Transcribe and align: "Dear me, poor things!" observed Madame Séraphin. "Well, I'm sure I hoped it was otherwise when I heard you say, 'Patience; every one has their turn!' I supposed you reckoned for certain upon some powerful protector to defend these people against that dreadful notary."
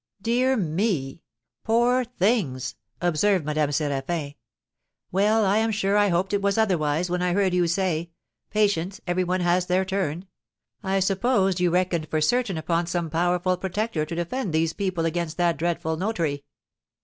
"Dear 0.19 0.57
me, 0.57 1.21
poor 1.63 2.03
things!" 2.05 2.73
observed 3.01 3.45
Madame 3.45 3.69
Séraphin. 3.69 4.33
"Well, 5.11 5.45
I'm 5.45 5.69
sure 5.69 5.95
I 5.95 6.07
hoped 6.07 6.33
it 6.33 6.41
was 6.41 6.57
otherwise 6.57 7.11
when 7.11 7.21
I 7.21 7.33
heard 7.33 7.53
you 7.53 7.67
say, 7.67 8.09
'Patience; 8.49 8.99
every 9.05 9.23
one 9.23 9.41
has 9.41 9.67
their 9.67 9.85
turn!' 9.85 10.25
I 10.81 11.01
supposed 11.01 11.59
you 11.59 11.69
reckoned 11.69 12.07
for 12.09 12.19
certain 12.19 12.57
upon 12.57 12.87
some 12.87 13.11
powerful 13.11 13.57
protector 13.57 14.03
to 14.07 14.15
defend 14.15 14.53
these 14.53 14.73
people 14.73 15.05
against 15.05 15.37
that 15.37 15.57
dreadful 15.57 15.95
notary." 15.97 16.45